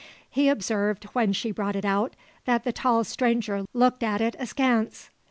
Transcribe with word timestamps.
He 0.31 0.49
observed, 0.49 1.03
when 1.13 1.31
she 1.31 1.51
brought 1.51 1.75
it 1.75 1.85
out, 1.85 2.15
that 2.45 2.63
the 2.63 2.73
tall 2.73 3.03
stranger 3.03 3.65
looked 3.71 4.01
at 4.01 4.19
it 4.19 4.35
askance. 4.39 5.11